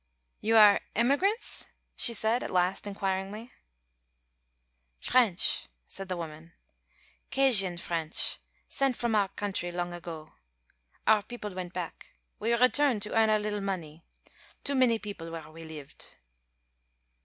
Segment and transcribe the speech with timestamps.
[0.39, 1.65] "You air emigrants?"
[1.95, 3.51] she said, at last, inquiringly.
[4.99, 6.53] "French," said the woman,
[7.29, 10.33] "'Cajien French sent from our country long ago.
[11.05, 12.13] Our people went back.
[12.39, 14.03] We returned to earn a little money.
[14.63, 16.15] Too many people where we lived."